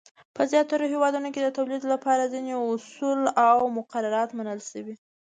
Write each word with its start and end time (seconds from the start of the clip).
په 0.35 0.41
زیاترو 0.51 0.85
هېوادونو 0.93 1.27
کې 1.33 1.41
د 1.43 1.49
تولید 1.57 1.83
لپاره 1.93 2.31
ځینې 2.33 2.53
اصول 2.71 3.19
او 3.49 3.57
مقررات 3.77 4.29
منل 4.37 4.59
شوي. 4.69 4.95